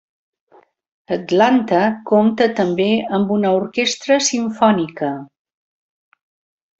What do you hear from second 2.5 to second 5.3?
també amb una orquestra simfònica.